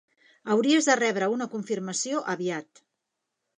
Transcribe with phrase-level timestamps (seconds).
[0.55, 2.85] Hauries de rebre una confirmació aviat.